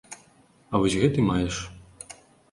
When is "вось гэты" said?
0.83-1.25